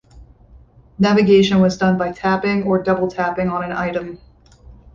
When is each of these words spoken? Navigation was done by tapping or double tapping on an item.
Navigation 0.97 1.61
was 1.61 1.77
done 1.77 1.95
by 1.99 2.11
tapping 2.11 2.63
or 2.63 2.81
double 2.81 3.07
tapping 3.07 3.49
on 3.49 3.63
an 3.63 3.71
item. 3.71 4.17